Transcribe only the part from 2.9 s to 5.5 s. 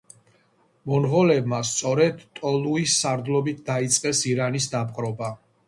სარდლობით დაიწყეს ირანის დაპყრობა.